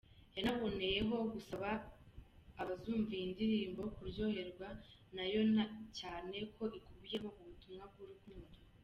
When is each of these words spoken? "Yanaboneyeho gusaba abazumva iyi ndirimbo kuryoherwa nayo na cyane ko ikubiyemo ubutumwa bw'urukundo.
"Yanaboneyeho 0.35 1.15
gusaba 1.33 1.69
abazumva 2.61 3.11
iyi 3.17 3.27
ndirimbo 3.33 3.81
kuryoherwa 3.95 4.67
nayo 5.15 5.41
na 5.55 5.65
cyane 5.99 6.37
ko 6.55 6.63
ikubiyemo 6.79 7.29
ubutumwa 7.41 7.83
bw'urukundo. 7.91 8.55